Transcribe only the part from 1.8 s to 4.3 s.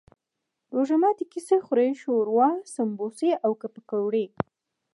شوروا، سموسي او پکوړي